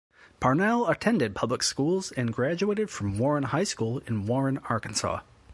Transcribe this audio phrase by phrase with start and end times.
[0.39, 5.19] Parnell attended public schools and graduated from Warren High School in Warren, Arkansas.